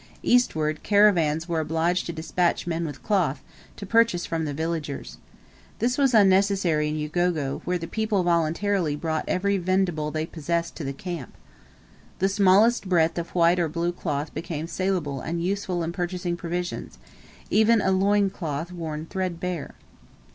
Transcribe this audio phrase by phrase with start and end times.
[0.23, 3.43] Eastward, caravans were obliged to despatch men with cloth,
[3.77, 5.19] to purchase from the villagers.
[5.77, 10.83] This was unnecessary in Ugogo, where the people voluntarily brought every vendible they possessed to
[10.83, 11.35] the camp.
[12.17, 16.97] The smallest breadth of white or blue cloth became saleable and useful in purchasing provisions
[17.51, 19.75] even a loin cloth worn threadbare.